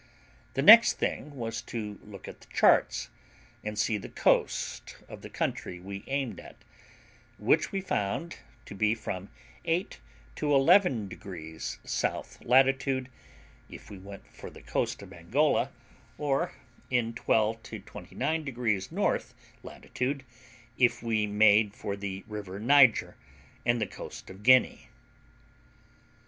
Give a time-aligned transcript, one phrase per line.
[0.55, 3.11] The next thing was to look on the charts,
[3.63, 6.55] and see the coast of the country we aimed at,
[7.37, 9.29] which we found to be from
[9.63, 9.99] 8
[10.37, 13.09] to 11 degrees south latitude,
[13.69, 15.69] if we went for the coast of Angola,
[16.17, 16.53] or
[16.89, 20.23] in 12 to 29 degrees north latitude,
[20.79, 23.17] if we made for the river Niger,
[23.67, 24.89] and the coast of Guinea.